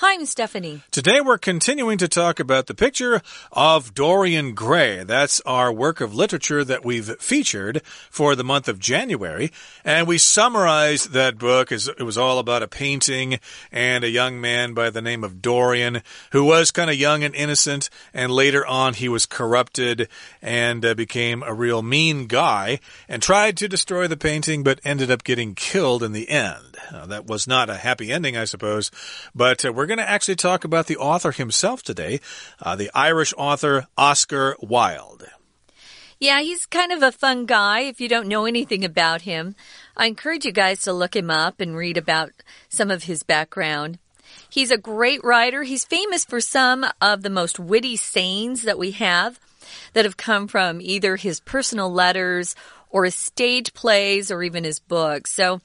[0.00, 0.82] Hi, I'm Stephanie.
[0.90, 5.04] Today we're continuing to talk about the picture of Dorian Gray.
[5.04, 7.80] That's our work of literature that we've featured
[8.10, 9.50] for the month of January.
[9.86, 13.40] And we summarized that book as it was all about a painting
[13.72, 16.02] and a young man by the name of Dorian
[16.32, 17.88] who was kind of young and innocent.
[18.12, 20.10] And later on, he was corrupted
[20.42, 25.10] and uh, became a real mean guy and tried to destroy the painting, but ended
[25.10, 26.76] up getting killed in the end.
[27.06, 28.90] That was not a happy ending, I suppose.
[29.34, 32.18] But uh, we're we're going to actually talk about the author himself today,
[32.60, 35.26] uh, the Irish author Oscar Wilde.
[36.18, 39.54] Yeah, he's kind of a fun guy if you don't know anything about him.
[39.96, 42.32] I encourage you guys to look him up and read about
[42.68, 44.00] some of his background.
[44.50, 45.62] He's a great writer.
[45.62, 49.38] He's famous for some of the most witty sayings that we have
[49.92, 52.56] that have come from either his personal letters
[52.90, 55.30] or his stage plays or even his books.
[55.30, 55.60] So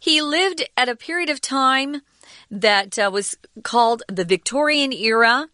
[0.00, 2.02] he lived at a period of time
[2.50, 5.48] that uh, was called the Victorian era,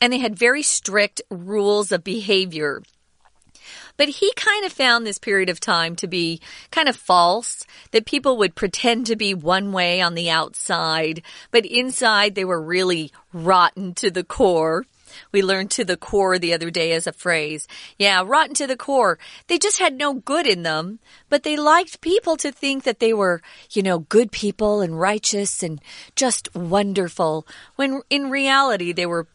[0.00, 2.82] and they had very strict rules of behavior.
[3.96, 8.06] But he kind of found this period of time to be kind of false, that
[8.06, 13.12] people would pretend to be one way on the outside, but inside they were really
[13.32, 14.86] rotten to the core.
[15.32, 17.66] We learned to the core the other day as a phrase.
[17.98, 19.18] Yeah, rotten to the core.
[19.46, 23.12] They just had no good in them, but they liked people to think that they
[23.12, 25.80] were, you know, good people and righteous and
[26.16, 29.26] just wonderful, when in reality they were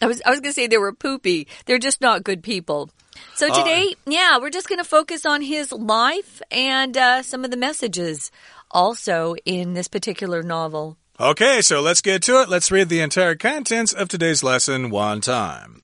[0.00, 1.46] I was I was going to say they were poopy.
[1.64, 2.90] They're just not good people.
[3.34, 7.44] So today, uh, yeah, we're just going to focus on his life and uh, some
[7.44, 8.30] of the messages
[8.70, 10.98] also in this particular novel.
[11.18, 12.50] Okay, so let's get to it.
[12.50, 15.80] Let's read the entire contents of today's lesson one time.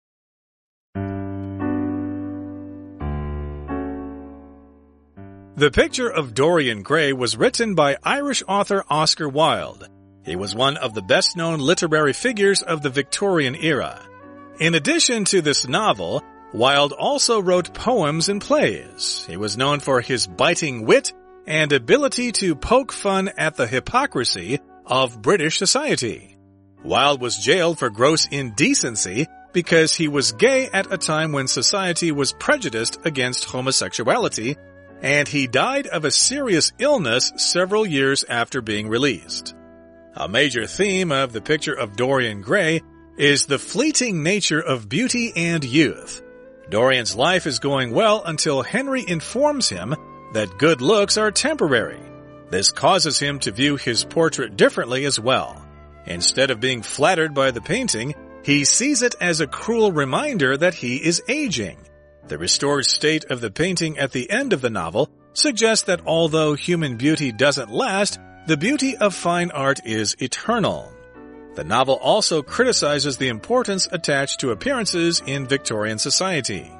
[5.57, 9.89] The Picture of Dorian Gray was written by Irish author Oscar Wilde.
[10.23, 14.07] He was one of the best known literary figures of the Victorian era.
[14.61, 19.25] In addition to this novel, Wilde also wrote poems and plays.
[19.27, 21.15] He was known for his biting wit
[21.47, 26.37] and ability to poke fun at the hypocrisy of British society.
[26.85, 32.11] Wilde was jailed for gross indecency because he was gay at a time when society
[32.11, 34.57] was prejudiced against homosexuality,
[35.03, 39.55] and he died of a serious illness several years after being released.
[40.15, 42.83] A major theme of the picture of Dorian Gray
[43.17, 46.23] is the fleeting nature of beauty and youth.
[46.71, 49.95] Dorian's life is going well until Henry informs him
[50.33, 52.01] that good looks are temporary
[52.53, 55.67] this causes him to view his portrait differently as well.
[56.07, 58.15] Instead of being flattered by the painting,
[58.45, 61.79] he sees it as a cruel reminder that he is aging.
[62.29, 66.55] The restored state of the painting at the end of the novel suggests that although
[66.55, 70.93] human beauty doesn't last, the beauty of fine art is eternal.
[71.55, 76.71] The novel also criticizes the importance attached to appearances in Victorian society.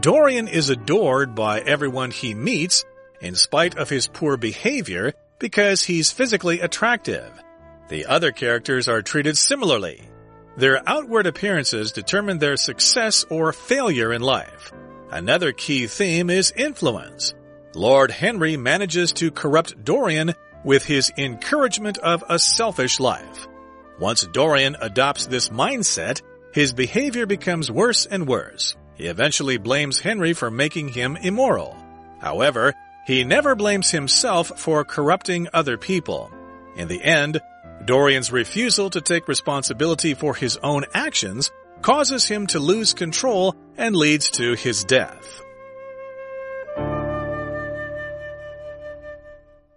[0.00, 2.84] Dorian is adored by everyone he meets
[3.20, 7.30] in spite of his poor behavior because he's physically attractive.
[7.88, 10.02] The other characters are treated similarly.
[10.56, 14.72] Their outward appearances determine their success or failure in life.
[15.10, 17.34] Another key theme is influence.
[17.74, 20.34] Lord Henry manages to corrupt Dorian
[20.64, 23.46] with his encouragement of a selfish life.
[24.00, 26.22] Once Dorian adopts this mindset,
[26.52, 28.74] his behavior becomes worse and worse.
[28.96, 31.76] He eventually blames Henry for making him immoral.
[32.18, 32.74] However,
[33.06, 36.30] he never blames himself for corrupting other people.
[36.76, 37.40] In the end,
[37.84, 41.50] Dorian's refusal to take responsibility for his own actions
[41.82, 45.40] causes him to lose control and leads to his death.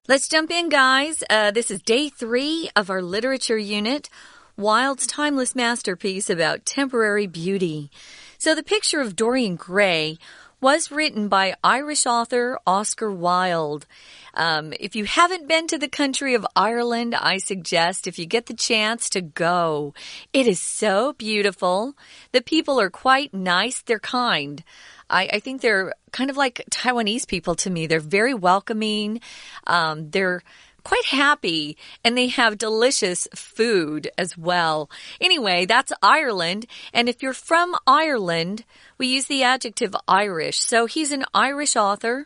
[0.07, 1.21] Let's jump in, guys.
[1.29, 4.09] Uh, this is day three of our literature unit,
[4.57, 7.91] Wilde's timeless masterpiece about temporary beauty.
[8.39, 10.17] So the picture of Dorian Gray
[10.61, 13.85] was written by Irish author Oscar Wilde.
[14.33, 18.47] Um, if you haven't been to the country of Ireland, I suggest if you get
[18.47, 19.93] the chance to go.
[20.33, 21.95] It is so beautiful.
[22.31, 23.81] The people are quite nice.
[23.81, 24.63] They're kind.
[25.09, 27.87] I, I think they're kind of like Taiwanese people to me.
[27.87, 29.21] They're very welcoming.
[29.65, 30.43] Um, they're
[30.89, 34.89] quite happy and they have delicious food as well.
[35.21, 36.65] Anyway, that's Ireland.
[36.91, 38.65] And if you're from Ireland,
[38.97, 40.59] we use the adjective Irish.
[40.59, 42.25] So he's an Irish author.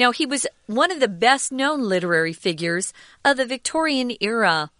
[0.00, 2.92] Now, he was one of the best known literary figures
[3.24, 4.72] of the Victorian era.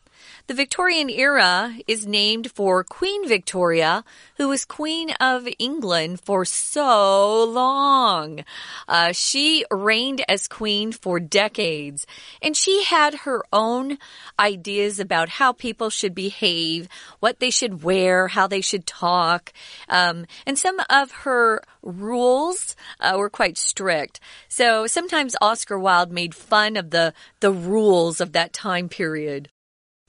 [0.49, 4.03] The Victorian era is named for Queen Victoria,
[4.39, 8.43] who was Queen of England for so long.
[8.89, 12.09] Uh, she reigned as queen for decades,
[12.43, 13.99] and she had her own
[14.37, 16.89] ideas about how people should behave,
[17.21, 19.53] what they should wear, how they should talk,
[19.89, 24.19] um, and some of her rules uh, were quite strict.
[24.49, 29.49] So sometimes Oscar Wilde made fun of the the rules of that time period.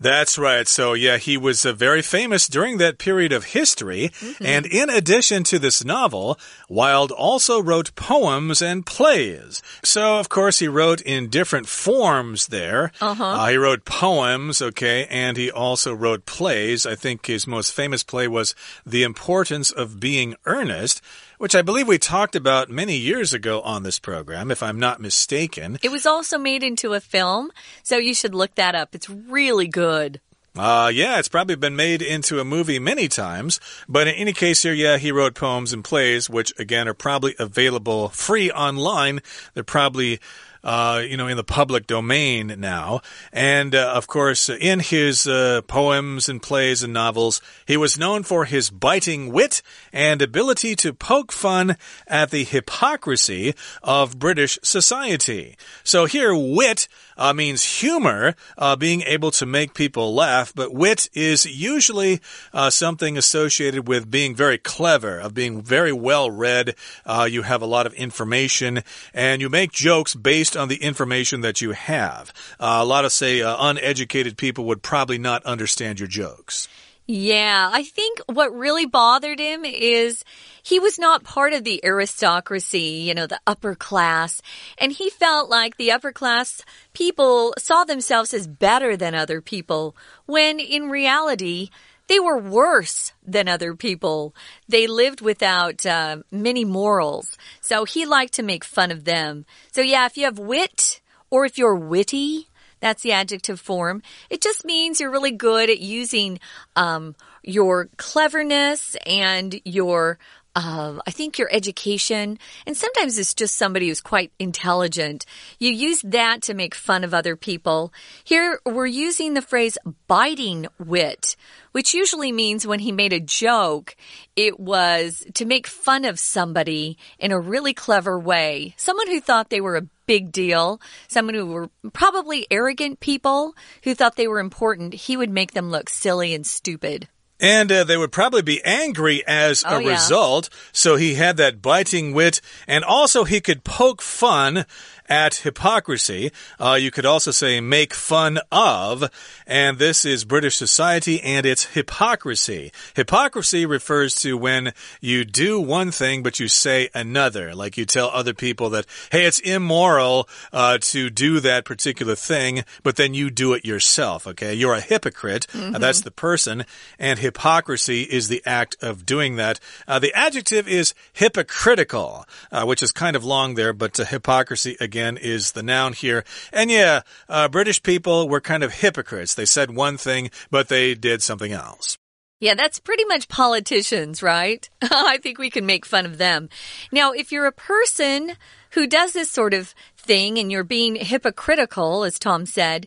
[0.03, 0.67] That's right.
[0.67, 4.11] So, yeah, he was uh, very famous during that period of history.
[4.19, 4.45] Mm -hmm.
[4.55, 9.61] And in addition to this novel, Wilde also wrote poems and plays.
[9.83, 12.91] So, of course, he wrote in different forms there.
[12.99, 13.33] Uh -huh.
[13.35, 16.85] uh, he wrote poems, okay, and he also wrote plays.
[16.85, 18.55] I think his most famous play was
[18.89, 21.01] The Importance of Being Earnest
[21.37, 25.01] which I believe we talked about many years ago on this program, if I'm not
[25.01, 25.77] mistaken.
[25.81, 27.51] It was also made into a film,
[27.83, 28.95] so you should look that up.
[28.95, 30.19] It's really good.
[30.55, 33.59] Uh, yeah, it's probably been made into a movie many times.
[33.89, 37.35] But in any case, here, yeah, he wrote poems and plays, which again are probably
[37.39, 39.21] available free online.
[39.55, 40.19] They're probably
[40.63, 43.01] uh, you know, in the public domain now.
[43.31, 48.23] And uh, of course, in his uh, poems and plays and novels, he was known
[48.23, 49.61] for his biting wit
[49.91, 51.77] and ability to poke fun
[52.07, 55.57] at the hypocrisy of British society.
[55.83, 56.87] So here, wit
[57.17, 62.19] uh, means humor, uh, being able to make people laugh, but wit is usually
[62.53, 66.75] uh, something associated with being very clever, of being very well read.
[67.05, 68.83] Uh, you have a lot of information,
[69.13, 72.33] and you make jokes based on the information that you have.
[72.59, 76.67] Uh, a lot of, say, uh, uneducated people would probably not understand your jokes.
[77.05, 80.23] Yeah, I think what really bothered him is
[80.61, 84.41] he was not part of the aristocracy, you know, the upper class.
[84.77, 86.61] And he felt like the upper class
[86.93, 89.97] people saw themselves as better than other people,
[90.27, 91.69] when in reality,
[92.07, 94.33] they were worse than other people.
[94.69, 97.37] They lived without uh, many morals.
[97.59, 99.45] So he liked to make fun of them.
[99.73, 102.47] So, yeah, if you have wit or if you're witty,
[102.83, 104.01] that's the adjective form.
[104.29, 106.39] It just means you're really good at using
[106.75, 110.19] um, your cleverness and your
[110.55, 115.25] uh, I think your education, and sometimes it's just somebody who's quite intelligent.
[115.57, 117.91] You use that to make fun of other people.
[118.23, 119.77] Here, we're using the phrase
[120.07, 121.35] biting wit,
[121.71, 123.95] which usually means when he made a joke,
[124.35, 128.75] it was to make fun of somebody in a really clever way.
[128.77, 133.95] Someone who thought they were a big deal, someone who were probably arrogant people who
[133.95, 137.07] thought they were important, he would make them look silly and stupid.
[137.39, 140.49] And uh, they would probably be angry as oh, a result.
[140.51, 140.57] Yeah.
[140.71, 142.41] So he had that biting wit.
[142.67, 144.65] And also, he could poke fun
[145.09, 146.31] at hypocrisy.
[146.59, 149.09] Uh, you could also say make fun of,
[149.45, 152.71] and this is British society and its hypocrisy.
[152.95, 157.53] Hypocrisy refers to when you do one thing but you say another.
[157.55, 162.63] Like you tell other people that, hey, it's immoral uh, to do that particular thing,
[162.83, 164.53] but then you do it yourself, okay?
[164.53, 165.47] You're a hypocrite.
[165.53, 165.75] Mm -hmm.
[165.75, 166.65] uh, that's the person.
[166.99, 169.59] And hypocrisy is the act of doing that.
[169.87, 174.75] Uh, the adjective is hypocritical, uh, which is kind of long there, but uh, hypocrisy,
[174.79, 176.23] again, again is the noun here.
[176.51, 179.33] And yeah, uh, British people were kind of hypocrites.
[179.33, 181.97] They said one thing, but they did something else.
[182.39, 184.69] Yeah, that's pretty much politicians, right?
[184.83, 186.49] I think we can make fun of them.
[186.91, 188.33] Now, if you're a person
[188.71, 192.85] who does this sort of thing and you're being hypocritical, as Tom said,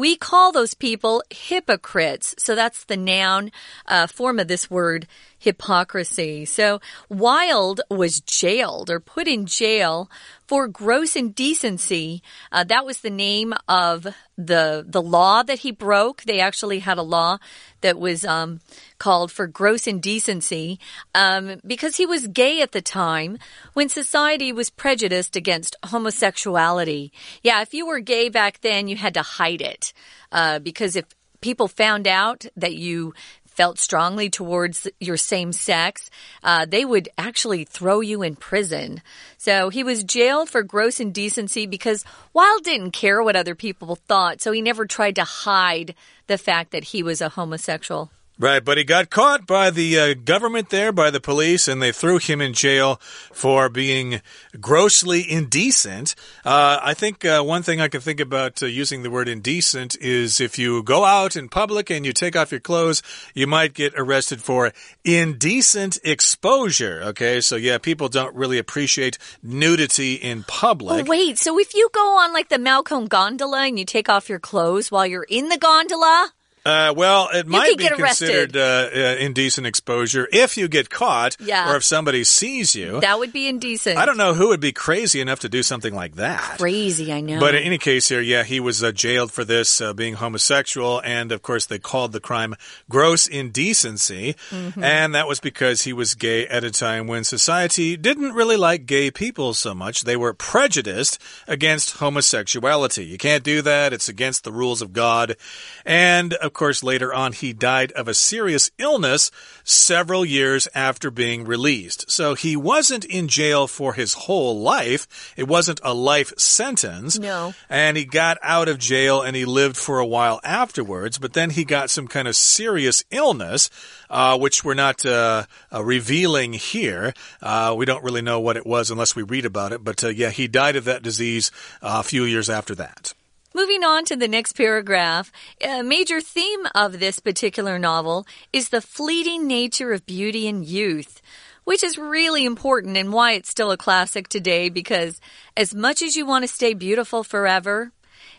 [0.00, 2.34] we call those people hypocrites.
[2.38, 3.50] So that's the noun
[3.86, 5.06] uh, form of this word,
[5.38, 6.46] hypocrisy.
[6.46, 10.10] So Wilde was jailed or put in jail
[10.50, 12.24] for gross indecency.
[12.50, 14.04] Uh, that was the name of
[14.36, 16.22] the the law that he broke.
[16.22, 17.38] They actually had a law
[17.82, 18.58] that was um,
[18.98, 20.80] called for gross indecency
[21.14, 23.38] um, because he was gay at the time
[23.74, 27.12] when society was prejudiced against homosexuality.
[27.44, 29.92] Yeah, if you were gay back then, you had to hide it
[30.32, 31.04] uh, because if
[31.40, 33.14] people found out that you
[33.50, 36.10] felt strongly towards your same sex,
[36.42, 39.02] uh, they would actually throw you in prison.
[39.36, 44.40] So he was jailed for gross indecency because Wilde didn't care what other people thought,
[44.40, 45.94] so he never tried to hide
[46.26, 48.10] the fact that he was a homosexual.
[48.40, 51.92] Right, but he got caught by the uh, government there, by the police, and they
[51.92, 52.96] threw him in jail
[53.30, 54.22] for being
[54.58, 56.14] grossly indecent.
[56.42, 59.94] Uh, I think uh, one thing I can think about uh, using the word indecent
[60.00, 63.02] is if you go out in public and you take off your clothes,
[63.34, 64.72] you might get arrested for
[65.04, 67.02] indecent exposure.
[67.08, 71.04] Okay, so yeah, people don't really appreciate nudity in public.
[71.04, 74.30] Oh, wait, so if you go on like the Maokong gondola and you take off
[74.30, 76.32] your clothes while you're in the gondola,
[76.70, 81.70] Uh, well, it might be considered uh, uh, indecent exposure if you get caught Yeah.
[81.72, 83.00] or if somebody sees you.
[83.00, 83.98] That would be indecent.
[83.98, 86.58] I don't know who would be crazy enough to do something like that.
[86.58, 87.40] Crazy, I know.
[87.40, 91.00] But in any case, here, yeah, he was uh, jailed for this, uh, being homosexual.
[91.04, 92.54] And of course, they called the crime
[92.88, 94.36] gross indecency.
[94.50, 94.82] Mm-hmm.
[94.82, 98.86] And that was because he was gay at a time when society didn't really like
[98.86, 100.02] gay people so much.
[100.02, 103.04] They were prejudiced against homosexuality.
[103.04, 105.36] You can't do that, it's against the rules of God.
[105.84, 109.30] And of course, later on, he died of a serious illness
[109.64, 112.10] several years after being released.
[112.10, 115.32] So he wasn't in jail for his whole life.
[115.38, 117.18] It wasn't a life sentence.
[117.18, 117.54] No.
[117.70, 121.48] And he got out of jail and he lived for a while afterwards, but then
[121.48, 123.70] he got some kind of serious illness,
[124.10, 127.14] uh, which we're not uh, uh, revealing here.
[127.40, 130.08] Uh, we don't really know what it was unless we read about it, but uh,
[130.08, 131.50] yeah, he died of that disease
[131.80, 133.14] uh, a few years after that.
[133.52, 138.80] Moving on to the next paragraph, a major theme of this particular novel is the
[138.80, 141.20] fleeting nature of beauty and youth,
[141.64, 145.20] which is really important and why it's still a classic today because
[145.56, 147.90] as much as you want to stay beautiful forever,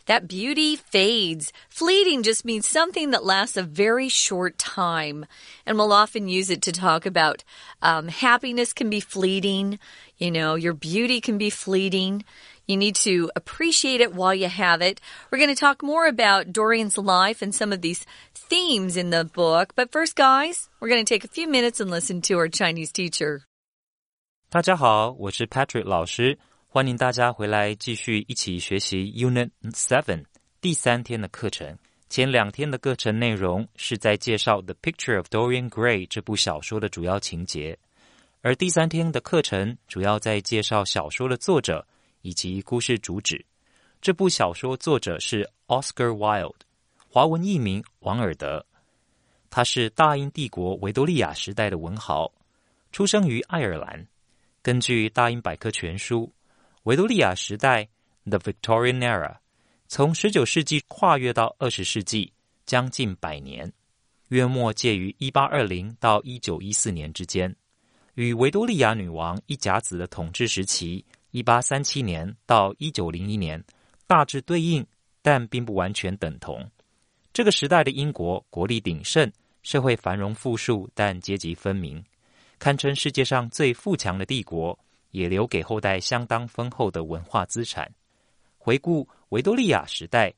[0.06, 1.54] that beauty fades.
[1.70, 5.26] Fleeting just means something that lasts a very short time.
[5.66, 7.44] And we'll often use it to talk about
[7.82, 9.78] um, happiness can be fleeting.
[10.21, 12.25] You know, your beauty can be fleeting.
[12.67, 15.01] You need to appreciate it while you have it.
[15.31, 18.05] We're going to talk more about Dorian's life and some of these
[18.35, 19.75] themes in the book.
[19.77, 22.91] But first, guys, we're going to take a few minutes and listen to our Chinese
[22.91, 23.43] teacher.
[24.49, 30.25] 大家好，我是 Patrick 老师，欢迎大家回来继续一起学习 Unit Seven
[30.61, 31.79] 第三天的课程。
[32.09, 37.77] 前两天的课程内容是在介绍《The Picture of Dorian Gray》这部小说的主要情节，
[38.44, 41.86] 而第三天的课程主要在介绍小说的作者
[42.22, 43.46] 以及故事主旨。
[44.02, 46.56] 这部小说作者是 Oscar Wilde，
[47.08, 48.66] 华文译名王尔德，
[49.52, 52.32] 他是大英帝国维多利亚时代的文豪，
[52.92, 54.08] 出生于爱尔兰。
[54.64, 56.34] 根据大英百科全书，
[56.84, 57.88] 维多利亚时代
[58.26, 59.38] （The Victorian Era）
[59.88, 62.34] 从十九世纪跨越到二十世纪，
[62.66, 63.72] 将近百年，
[64.30, 67.56] 约莫介于一八二零到一九一四年之间，
[68.22, 73.60] 与维多利亚女王一甲子的统治时期（一八三七年到一九零一年）
[74.06, 74.86] 大致对应，
[75.24, 76.64] 但并不完全等同。
[77.34, 79.28] 这个时代的英国国力鼎盛，
[79.64, 82.04] 社会繁荣富庶，但阶级分明。
[82.60, 84.78] 堪称世界上最富强的帝国，
[85.10, 87.92] 也留给后代相当丰厚的文化资产。
[88.60, 90.32] 回顾维多利亚时代，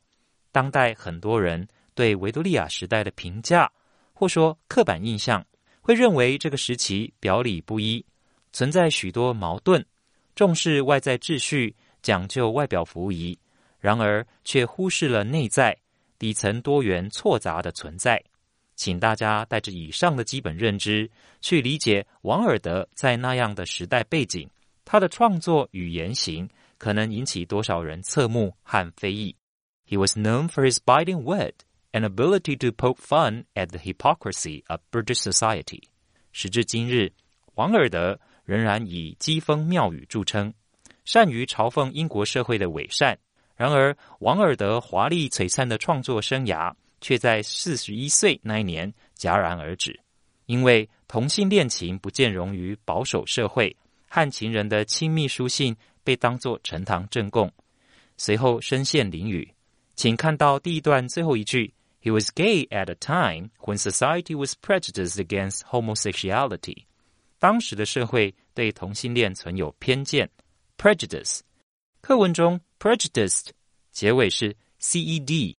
[0.54, 3.70] 当代很多人对维多利亚时代的评价，
[4.14, 5.46] 或说刻板印象，
[5.84, 8.04] 会认为这个时期表里不一，
[8.54, 9.84] 存在许多矛盾，
[10.34, 13.38] 重视外在秩序，讲究外表服仪，
[13.80, 15.78] 然而却忽视了内在
[16.18, 18.24] 底层多元错杂的存在。
[18.78, 21.12] 请大家带着以上的基本认知
[21.42, 24.50] 去理解王尔德在那样的时代背景，
[24.86, 29.36] 他的创作与言行可能引起多少人侧目和非议。
[29.86, 31.54] He was known for his biting wit
[31.94, 35.84] An ability to poke fun at the hypocrisy of British society。
[36.32, 37.14] 时至今日，
[37.56, 40.54] 王尔德仍然以讥讽妙语著称，
[41.06, 43.18] 善于嘲讽英国社会的伪善。
[43.56, 46.74] 然而，王尔德华丽璀璨的创作生涯。
[47.04, 50.00] 却在四十一岁那一年戛然而止，
[50.46, 53.76] 因为同性恋情不见容于保守社会，
[54.08, 57.52] 和情人的亲密书信被当作呈堂证供。
[58.16, 59.46] 随后身陷囹圄，
[59.98, 66.85] 请看到第一段最后一句 ：“He was gay at a time when society was prejudiced against homosexuality。”
[67.39, 70.31] 当时的社会对同性恋存有偏见。
[70.77, 71.41] prejudice
[72.01, 73.51] 课文中 prejudiced
[73.93, 75.57] 结尾是 ced。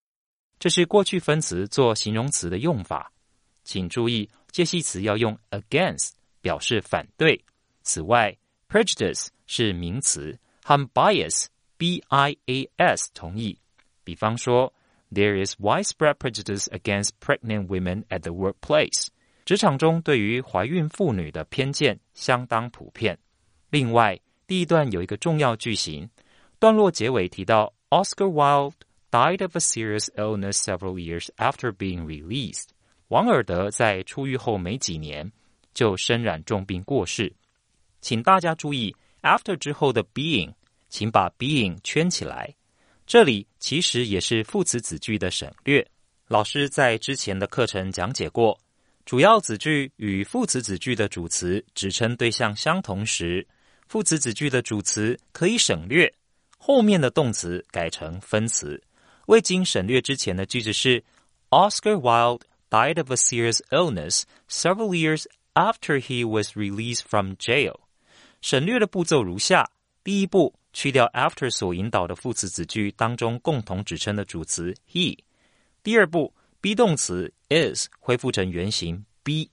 [0.60, 3.12] 这是过去分词做形容词的用法，
[3.64, 6.12] 请注意介系词要用 against
[6.42, 7.42] 表示反对。
[7.84, 11.46] 此外，prejudice 是名词，和 bias
[11.78, 13.58] b i a s 同义。
[14.04, 14.74] 比方说
[15.12, 19.08] ，There is widespread prejudice against pregnant women at the workplace。
[19.46, 23.18] 职场中对于怀孕妇女的偏见相当普遍。
[23.70, 26.10] 另外，第一段有一个重要句型，
[26.60, 32.68] 段落结尾提到 Oscar Wilde。died of a serious illness several years after being released。
[33.08, 35.32] 王尔德在出狱后没几年
[35.74, 37.34] 就身染重病过世。
[38.02, 40.54] 请大家注意，after 之后的 being，
[40.90, 42.54] 请把 being 圈起来。
[43.07, 45.87] 这里其实也是副词子句的省略。
[46.27, 48.59] 老师在之前的课程讲解过，
[49.05, 53.47] 主要子句与副词子句的主词指称对象相同时，
[53.87, 56.13] 副词子句的主词可以省略，
[56.57, 58.83] 后面的动词改成分词。
[59.27, 61.05] 未经省略之前的句子是
[61.51, 67.81] Oscar Wilde died of a serious illness several years after he was released from jail.
[68.41, 69.71] 省略的步骤如下：
[70.03, 75.17] 第一步，去掉 after 所引导的副词子句当中共同指称的主词 he。
[75.83, 79.49] 第二步，be 动词 is 恢复成原形 be。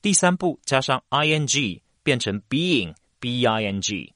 [0.00, 4.14] 第三步加上 ing 变成 being b i n g。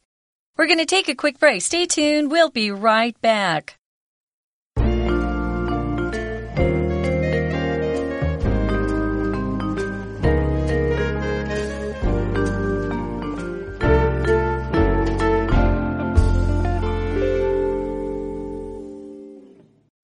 [0.56, 1.60] We're gonna take a quick break.
[1.60, 2.28] Stay tuned.
[2.28, 3.81] We'll be right back.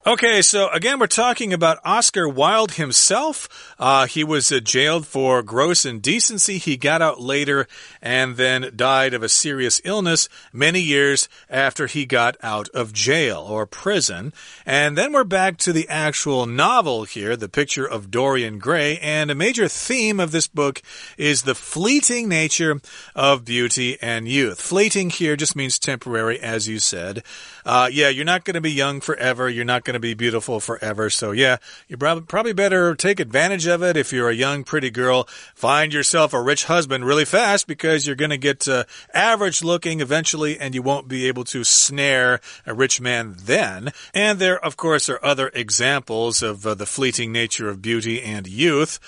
[0.09, 3.75] Okay, so again, we're talking about Oscar Wilde himself.
[3.79, 6.57] Uh, he was uh, jailed for gross indecency.
[6.57, 7.69] He got out later
[8.01, 13.47] and then died of a serious illness many years after he got out of jail
[13.47, 14.33] or prison.
[14.65, 18.97] And then we're back to the actual novel here, The Picture of Dorian Gray.
[19.01, 20.81] And a major theme of this book
[21.19, 22.81] is the fleeting nature
[23.15, 24.59] of beauty and youth.
[24.59, 27.23] Fleeting here just means temporary, as you said.
[27.67, 29.47] Uh, yeah, you're not going to be young forever.
[29.51, 31.11] You're not going to to be beautiful forever.
[31.11, 35.29] So, yeah, you probably better take advantage of it if you're a young, pretty girl.
[35.55, 40.01] Find yourself a rich husband really fast because you're going to get uh, average looking
[40.01, 43.93] eventually and you won't be able to snare a rich man then.
[44.15, 48.47] And there, of course, are other examples of uh, the fleeting nature of beauty and
[48.47, 48.99] youth.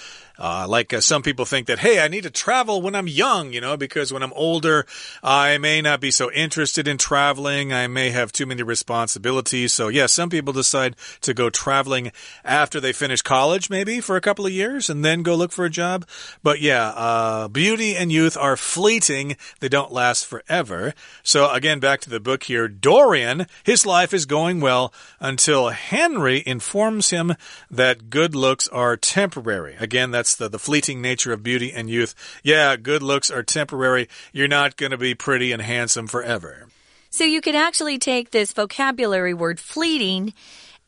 [0.41, 3.53] Uh, like uh, some people think that, hey, I need to travel when I'm young,
[3.53, 4.87] you know, because when I'm older,
[5.23, 7.75] I may not be so interested in traveling.
[7.75, 9.75] I may have too many responsibilities.
[9.75, 12.11] So, yeah, some people decide to go traveling
[12.43, 15.67] after they finish college, maybe for a couple of years, and then go look for
[15.67, 16.09] a job.
[16.43, 20.95] But yeah, uh, beauty and youth are fleeting, they don't last forever.
[21.23, 26.43] So, again, back to the book here Dorian, his life is going well until Henry
[26.47, 27.35] informs him
[27.71, 29.77] that good looks are temporary.
[29.79, 32.15] Again, that's the, the fleeting nature of beauty and youth.
[32.43, 34.09] Yeah, good looks are temporary.
[34.33, 36.69] You're not going to be pretty and handsome forever.
[37.11, 40.33] So you could actually take this vocabulary word fleeting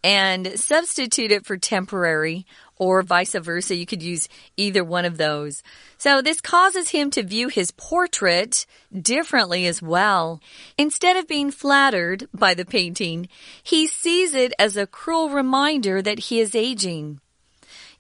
[0.05, 2.47] and substitute it for temporary
[2.77, 3.77] or vice versa.
[3.77, 5.63] You could use either one of those.
[5.99, 10.41] So this causes him to view his portrait differently as well.
[10.77, 13.29] Instead of being flattered by the painting,
[13.63, 17.21] he sees it as a cruel reminder that he is aging.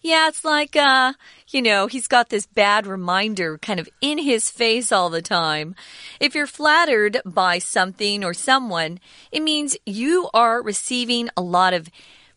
[0.02, 1.12] Yeah, it's like, uh,
[1.48, 5.76] you know, he's got this bad reminder kind of in his face all the time.
[6.18, 8.98] If you're flattered by something or someone,
[9.30, 11.88] it means you are receiving a lot of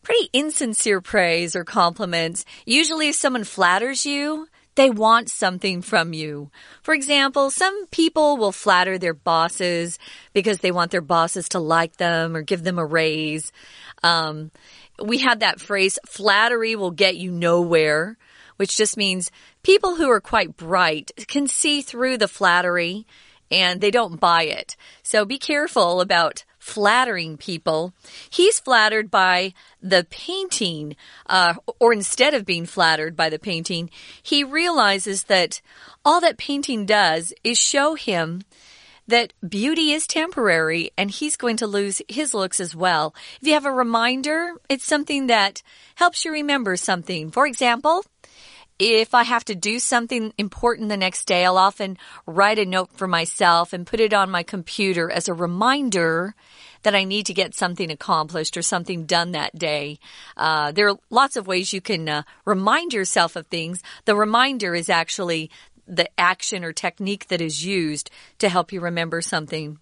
[0.03, 2.45] pretty insincere praise or compliments.
[2.67, 6.51] Usually, if someone flatters you, they want something from you.
[6.83, 9.97] For example, some people will flatter their bosses
[10.33, 13.51] because they want their bosses to like them or give them a raise.
[14.03, 14.51] Um,
[15.03, 18.17] we had that phrase, flattery will get you nowhere,
[18.57, 19.31] which just means
[19.63, 23.05] people who are quite bright can see through the flattery
[23.51, 24.75] and they don't buy it.
[25.03, 27.93] So be careful about flattering people.
[28.29, 29.53] He's flattered by
[29.83, 30.95] the painting,
[31.27, 33.91] uh, or instead of being flattered by the painting,
[34.23, 35.61] he realizes that
[36.03, 38.41] all that painting does is show him
[39.07, 43.13] that beauty is temporary and he's going to lose his looks as well.
[43.41, 45.61] If you have a reminder, it's something that
[45.95, 47.31] helps you remember something.
[47.31, 48.03] For example,
[48.77, 52.91] if I have to do something important the next day, I'll often write a note
[52.93, 56.35] for myself and put it on my computer as a reminder
[56.83, 59.97] that I need to get something accomplished or something done that day.
[60.35, 63.81] Uh, there are lots of ways you can uh, remind yourself of things.
[64.03, 65.49] The reminder is actually
[65.87, 69.79] the action or technique that is used to help you remember something.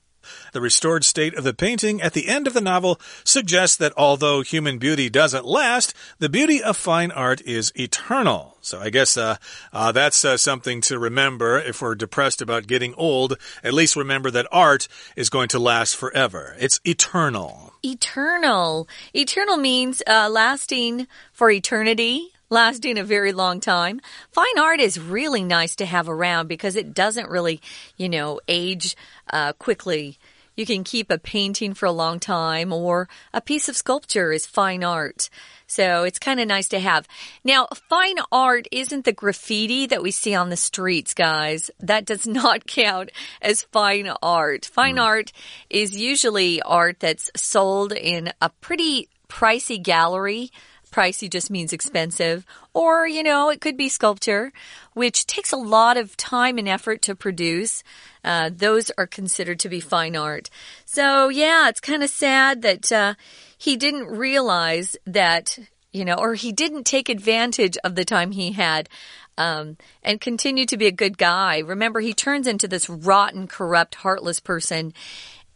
[0.54, 4.42] The restored state of the painting at the end of the novel suggests that although
[4.42, 8.58] human beauty doesn't last, the beauty of fine art is eternal.
[8.62, 9.38] So I guess uh,
[9.72, 13.38] uh, that's uh, something to remember if we're depressed about getting old.
[13.64, 16.56] At least remember that art is going to last forever.
[16.60, 17.74] It's eternal.
[17.84, 18.88] Eternal.
[19.14, 24.00] Eternal means uh, lasting for eternity lasting a very long time.
[24.32, 27.60] Fine art is really nice to have around because it doesn't really,
[27.98, 28.96] you know, age
[29.32, 30.20] uh, quickly.
[30.56, 34.46] You can keep a painting for a long time or a piece of sculpture is
[34.46, 35.32] fine art.
[35.66, 37.08] So it's kind of nice to have.
[37.44, 41.72] Now, fine art isn't the graffiti that we see on the streets, guys.
[41.80, 43.10] That does not count
[43.42, 44.66] as fine art.
[44.66, 45.02] Fine mm.
[45.02, 45.32] art
[45.72, 50.52] is usually art that's sold in a pretty pricey gallery
[50.94, 52.46] pricey just means expensive.
[52.74, 54.54] Or, you know, it could be sculpture,
[54.94, 57.84] which takes a lot of time and effort to produce.
[58.24, 60.50] Uh, those are considered to be fine art.
[60.86, 63.16] So, yeah, it's kind of sad that uh,
[63.58, 65.58] he didn't realize that
[65.94, 68.90] you know, or he didn't take advantage of the time he had.
[69.38, 71.60] Um, and continue to be a good guy.
[71.60, 74.94] Remember, he turns into this rotten, corrupt, heartless person.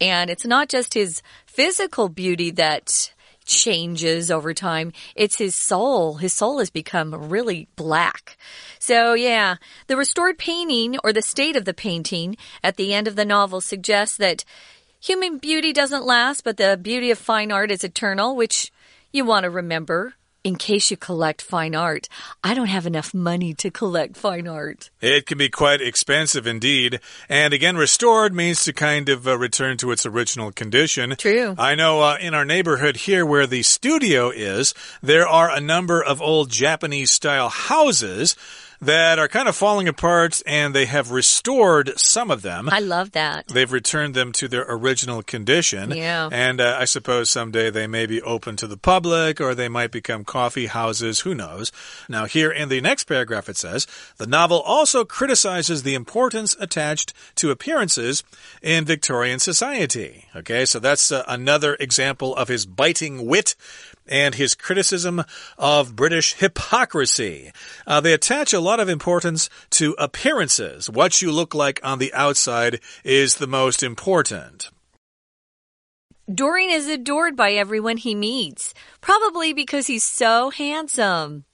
[0.02, 3.13] And it's not just his physical beauty that
[3.47, 4.91] changes over time.
[5.15, 6.15] It's his soul.
[6.15, 8.38] His soul has become really black.
[8.77, 9.55] So yeah,
[9.88, 13.62] the restored painting or the state of the painting at the end of the novel
[13.62, 14.43] suggests that
[14.99, 18.71] human beauty doesn't last, but the beauty of fine art is eternal, which
[19.12, 20.13] you want to remember
[20.47, 22.07] in case you collect fine art.
[22.41, 24.89] I don't have enough money to collect fine art.
[25.01, 27.01] It can be quite expensive indeed.
[27.27, 31.15] And again, restored means to kind of uh, return to its original condition.
[31.17, 31.53] True.
[31.57, 36.01] I know uh, in our neighborhood here where the studio is, there are a number
[36.01, 38.38] of old Japanese style houses
[38.81, 42.69] that are kind of falling apart and they have restored some of them.
[42.71, 43.47] I love that.
[43.47, 45.91] They've returned them to their original condition.
[45.91, 46.29] Yeah.
[46.31, 49.91] And uh, I suppose someday they may be open to the public or they might
[49.91, 51.21] become coffee houses.
[51.21, 51.71] Who knows?
[52.07, 53.87] Now, here in the next paragraph, it says
[54.17, 58.23] the novel also criticizes the importance attached to appearances
[58.61, 60.25] in Victorian society.
[60.35, 63.55] Okay, so that's uh, another example of his biting wit
[64.08, 65.24] and his criticism
[65.58, 67.52] of British hypocrisy.
[67.86, 70.89] Uh, they attach a lot of importance to appearances.
[70.89, 74.70] What you look like on the outside is the most important.
[76.34, 81.46] Dorian is adored by everyone he meets, probably because he's so handsome.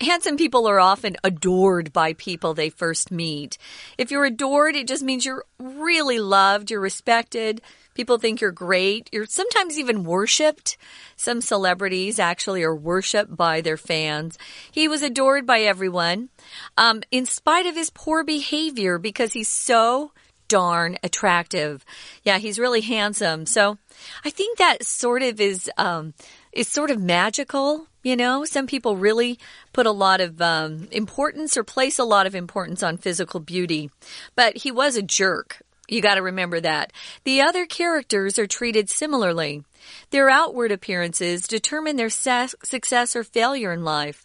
[0.00, 3.56] Handsome people are often adored by people they first meet.
[3.98, 7.60] If you're adored, it just means you're really loved, you're respected,
[7.94, 9.08] People think you're great.
[9.12, 10.76] You're sometimes even worshipped.
[11.16, 14.38] Some celebrities actually are worshipped by their fans.
[14.70, 16.30] He was adored by everyone,
[16.76, 20.12] um, in spite of his poor behavior because he's so
[20.48, 21.82] darn attractive.
[22.24, 23.46] Yeah, he's really handsome.
[23.46, 23.78] So
[24.22, 26.12] I think that sort of is, um,
[26.52, 27.86] is sort of magical.
[28.02, 29.38] You know, some people really
[29.72, 33.90] put a lot of um, importance or place a lot of importance on physical beauty.
[34.34, 35.61] But he was a jerk.
[35.88, 36.92] You got to remember that.
[37.24, 39.64] The other characters are treated similarly.
[40.10, 44.24] Their outward appearances determine their success or failure in life.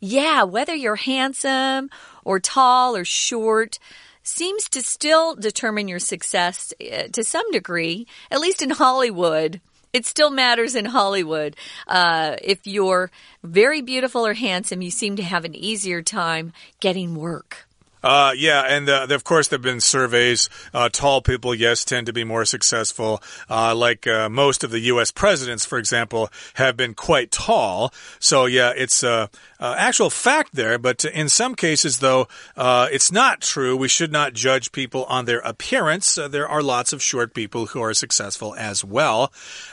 [0.00, 1.90] Yeah, whether you're handsome
[2.24, 3.78] or tall or short
[4.22, 9.60] seems to still determine your success eh, to some degree, at least in Hollywood.
[9.92, 11.54] It still matters in Hollywood.
[11.86, 13.10] Uh, if you're
[13.42, 17.66] very beautiful or handsome, you seem to have an easier time getting work.
[18.02, 20.48] Uh, yeah, and uh, of course there have been surveys.
[20.74, 23.22] Uh, tall people, yes, tend to be more successful.
[23.48, 25.10] Uh, like uh, most of the U.S.
[25.10, 27.92] presidents, for example, have been quite tall.
[28.18, 29.28] So yeah, it's uh,
[29.60, 30.78] actual fact there.
[30.78, 33.76] But in some cases, though, it's not true.
[33.76, 36.14] We should not judge people on their appearance.
[36.14, 39.32] there are lots of short people who are successful as well.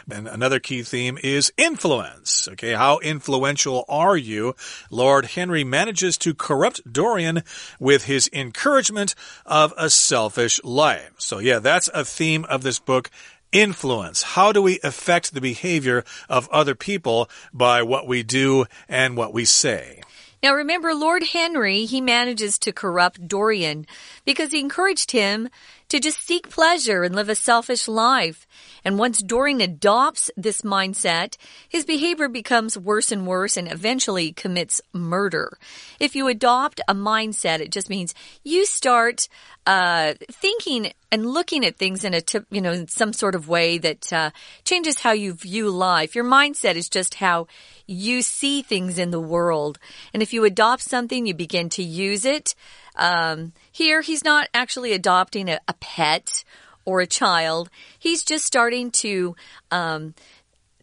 [0.10, 2.48] And another key theme is influence.
[2.52, 4.56] Okay, how influential are you?
[4.92, 7.44] Lord Henry manages to corrupt Dorian
[7.80, 11.12] with his encouragement of a selfish life.
[11.18, 13.10] So, yeah, that's a theme of this book
[13.52, 14.22] influence.
[14.22, 19.34] How do we affect the behavior of other people by what we do and what
[19.34, 20.02] we say?
[20.42, 23.86] Now remember, Lord Henry, he manages to corrupt Dorian
[24.24, 25.50] because he encouraged him
[25.90, 28.48] to just seek pleasure and live a selfish life.
[28.86, 31.36] And once Dorian adopts this mindset,
[31.68, 35.58] his behavior becomes worse and worse and eventually commits murder.
[36.00, 39.28] If you adopt a mindset, it just means you start
[39.66, 43.78] uh, thinking and looking at things in a you know, in some sort of way
[43.80, 44.32] that uh,
[44.64, 46.16] changes how you view life.
[46.16, 47.48] Your mindset is just how
[47.88, 49.80] you see things in the world.
[50.14, 52.56] And if you adopt something, you begin to use it.
[53.00, 56.44] Um, here, he's not actually adopting a, a pet
[56.86, 57.70] or a child.
[57.98, 59.36] He's just starting to
[59.72, 60.14] um,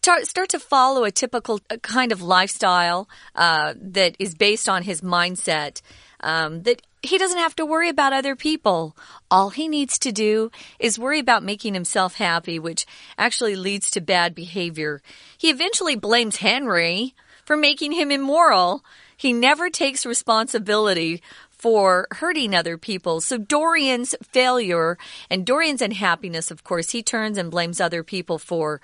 [0.01, 5.81] start to follow a typical kind of lifestyle uh, that is based on his mindset.
[6.19, 8.97] Um, that he doesn't have to worry about other people.
[9.29, 12.87] All he needs to do is worry about making himself happy, which
[13.19, 15.01] actually leads to bad behavior.
[15.37, 17.13] He eventually blames Henry
[17.45, 18.83] for making him immoral.
[19.15, 21.21] He never takes responsibility
[21.57, 23.21] for hurting other people.
[23.21, 24.97] So Dorian's failure
[25.29, 28.81] and Dorian's unhappiness, of course, he turns and blames other people for.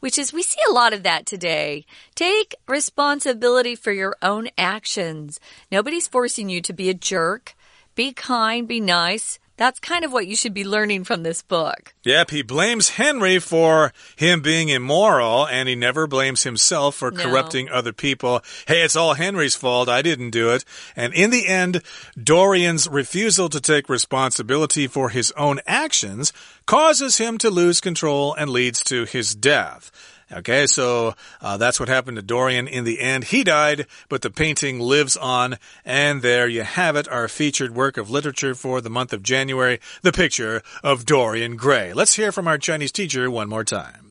[0.00, 1.84] Which is, we see a lot of that today.
[2.14, 5.40] Take responsibility for your own actions.
[5.72, 7.56] Nobody's forcing you to be a jerk.
[7.96, 9.40] Be kind, be nice.
[9.58, 11.92] That's kind of what you should be learning from this book.
[12.04, 17.20] Yep, he blames Henry for him being immoral, and he never blames himself for no.
[17.20, 18.40] corrupting other people.
[18.68, 19.88] Hey, it's all Henry's fault.
[19.88, 20.64] I didn't do it.
[20.94, 21.82] And in the end,
[22.16, 26.32] Dorian's refusal to take responsibility for his own actions
[26.64, 29.90] causes him to lose control and leads to his death.
[30.31, 33.25] Okay, so uh, that's what happened to Dorian in the end.
[33.25, 35.57] He died, but the painting lives on.
[35.85, 39.79] And there you have it, our featured work of literature for the month of January,
[40.01, 41.93] the picture of Dorian Gray.
[41.93, 44.09] Let's hear from our Chinese teacher one more time.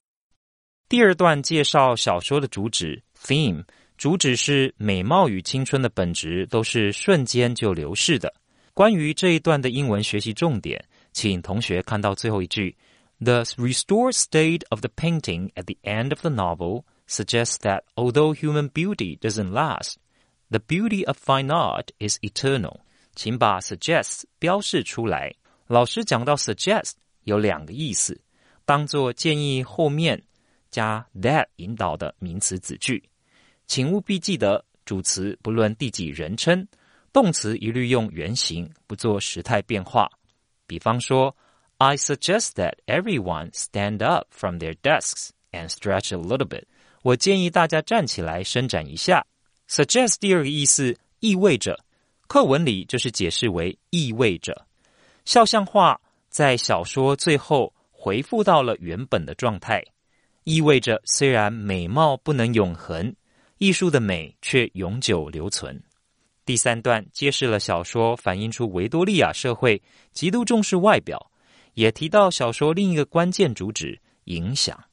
[0.89, 3.65] 第二段介绍小说的主旨 theme，
[3.97, 8.33] 主旨是美貌与青春的本质都是瞬间就流逝的。
[8.75, 12.77] 关于这一段的英文学习重点，请同学看到最后一句。
[13.25, 18.35] The restored state of the painting at the end of the novel suggests that although
[18.35, 19.95] human beauty doesn't last,
[20.51, 22.81] the beauty of fine art is eternal.
[23.15, 25.37] 请把 suggests 标示出来。
[25.69, 28.21] 老师讲到 suggest 有两个意思，
[28.65, 30.21] 当做建议后面
[30.71, 33.09] 加 that 引导的名词子句。
[33.69, 36.67] 请务必记得，主词不论第几人称，
[37.13, 40.11] 动词一律用原形，不做时态变化。
[40.67, 41.37] 比方说。
[41.80, 46.64] I suggest that everyone stand up from their desks and stretch a little bit.
[47.04, 49.26] 我建议大家站起来伸展一下。
[49.70, 51.80] Suggest 第二个意思意味着，
[52.28, 54.66] 课文里就是解释为意味着。
[55.24, 59.84] 肖像画在小说最后回复到了原本的状态，
[60.46, 63.14] 意味着虽然美貌不能永恒，
[63.60, 65.80] 艺术的美却永久留存。
[66.44, 69.80] 第三段揭示了小说反映出维多利亚社会
[70.14, 71.27] 极度重视外表。
[71.78, 74.84] 也提到小说另一个关键主旨——影响。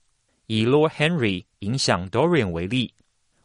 [0.49, 2.93] 以 Lord Henry 影响 Dorian 为例，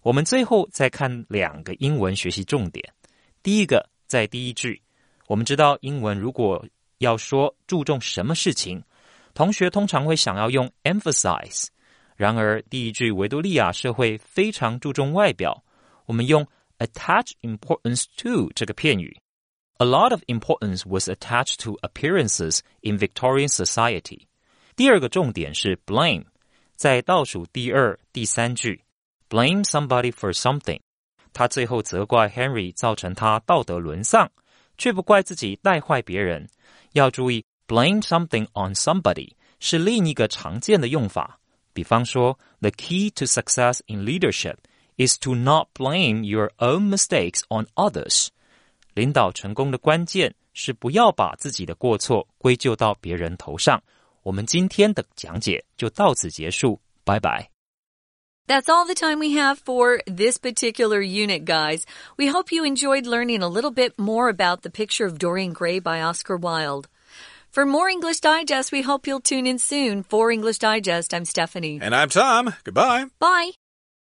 [0.01, 2.93] 我们最后再看两个英文学习重点。
[3.41, 4.81] 第一个，在第一句，
[5.27, 6.65] 我们知道英文如果
[6.97, 8.83] 要说注重什么事情，
[9.33, 11.67] 同学通常会想要用 emphasize。
[12.17, 15.63] 然而，第一句维多利亚社会非常注重外表，
[16.07, 16.45] 我们用
[16.79, 19.17] attach importance to 这个片语。
[19.78, 24.26] A lot of importance was attached to appearances in Victorian society.
[24.76, 26.24] 第二个重点是 blame，
[26.76, 28.82] 在倒数第二、第三句，
[29.28, 30.80] blame somebody for something。
[31.32, 34.30] 他最后责怪 Henry 造成他道德沦丧，
[34.78, 36.48] 却不怪自己带坏别人。
[36.92, 41.40] 要注意，blame something on somebody 是另一个常见的用法。
[41.72, 44.58] 比方说，the key to success in leadership
[44.96, 48.28] is to not blame your own mistakes on others。
[48.94, 53.82] 领导成功的关键是不要把自己的过错归咎到别人头上。
[54.22, 57.50] 我们今天的讲解就到此结束，拜拜。
[58.46, 61.84] That's all the time we have for this particular unit, guys.
[62.18, 65.80] We hope you enjoyed learning a little bit more about the picture of Dorian Gray
[65.80, 66.86] by Oscar Wilde.
[67.50, 70.02] For more English Digest, we hope you'll tune in soon.
[70.02, 71.78] For English Digest, I'm Stephanie.
[71.80, 72.52] And I'm Tom.
[72.64, 73.06] Goodbye.
[73.18, 73.52] Bye.